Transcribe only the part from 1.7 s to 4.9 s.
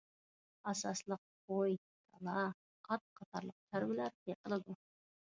كالا، ئات قاتارلىق چارۋىلار بېقىلىدۇ.